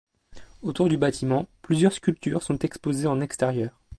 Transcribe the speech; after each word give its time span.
Autour 0.63 0.89
du 0.89 0.97
bâtiment, 0.97 1.47
plusieurs 1.61 1.93
sculptures 1.93 2.41
sont 2.41 2.57
exposées 2.57 3.05
en 3.05 3.21
extérieur. 3.21 3.79